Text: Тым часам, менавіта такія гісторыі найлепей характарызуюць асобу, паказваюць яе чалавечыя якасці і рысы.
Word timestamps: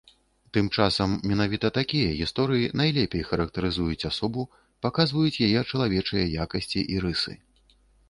Тым 0.57 0.69
часам, 0.77 1.11
менавіта 1.31 1.67
такія 1.79 2.15
гісторыі 2.21 2.73
найлепей 2.83 3.25
характарызуюць 3.29 4.07
асобу, 4.11 4.49
паказваюць 4.89 5.39
яе 5.49 5.61
чалавечыя 5.71 6.25
якасці 6.49 6.81
і 6.99 7.03
рысы. 7.09 7.43